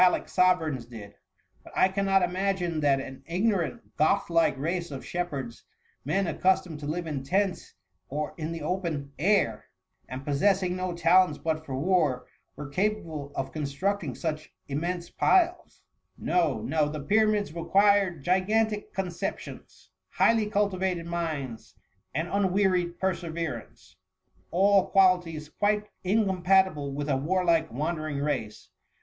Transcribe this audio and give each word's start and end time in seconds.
I. 0.01 0.05
K 0.05 0.07
J^ 0.07 0.13
194 0.13 0.33
THE 0.33 0.33
MUMMY. 0.33 0.33
Fallic 0.33 0.45
soTerieigBs 0.47 0.89
did; 0.89 1.17
but 1.63 1.77
I 1.77 1.87
cannot 1.89 2.23
imagine 2.23 2.79
that 2.79 2.99
an 2.99 3.23
ignorant, 3.27 3.97
Goth 3.97 4.31
like 4.31 4.57
race 4.57 4.89
of 4.89 5.05
shepherds, 5.05 5.63
noen 6.07 6.27
accustomed 6.27 6.79
to 6.79 6.87
live 6.87 7.05
in 7.05 7.21
tents 7.21 7.75
or 8.09 8.33
in 8.35 8.51
the 8.51 8.63
open 8.63 9.11
air, 9.19 9.65
and 10.09 10.25
possessing 10.25 10.75
no 10.75 10.95
talents 10.95 11.37
but 11.37 11.63
for 11.63 11.75
war, 11.75 12.25
were 12.55 12.69
capable 12.69 13.31
of 13.35 13.51
constructing 13.51 14.15
such 14.15 14.51
immense 14.67 15.11
piles* 15.11 15.83
No, 16.17 16.63
no, 16.63 16.89
the 16.89 17.01
Pyramids 17.01 17.53
required 17.53 18.23
gigantic 18.23 18.95
concep 18.95 19.37
tions, 19.37 19.91
highly 20.13 20.47
cultivated 20.47 21.05
minds, 21.05 21.75
and 22.15 22.27
unwearied 22.27 22.97
perseverance; 22.99 23.95
all 24.49 24.87
qualities 24.87 25.47
quite 25.49 25.91
incompatible 26.03 26.91
with 26.91 27.07
a 27.07 27.17
warlike 27.17 27.71
wandering 27.71 28.17
race. 28.19 28.69